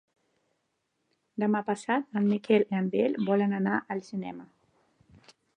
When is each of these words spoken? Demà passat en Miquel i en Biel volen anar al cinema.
Demà 1.43 1.61
passat 1.67 2.19
en 2.21 2.27
Miquel 2.31 2.67
i 2.67 2.81
en 2.81 2.89
Biel 2.97 3.21
volen 3.31 3.57
anar 3.61 3.79
al 3.97 4.05
cinema. 4.11 4.51